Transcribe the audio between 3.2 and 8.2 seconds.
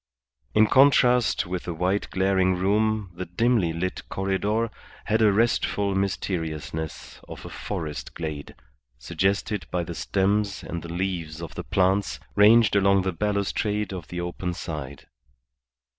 dimly lit corredor had a restful mysteriousness of a forest